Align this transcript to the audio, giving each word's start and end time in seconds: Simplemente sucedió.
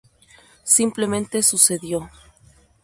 Simplemente 0.63 1.43
sucedió. 1.43 2.09